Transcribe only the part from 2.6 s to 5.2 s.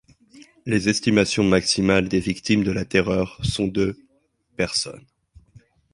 de la terreur sont de personnes.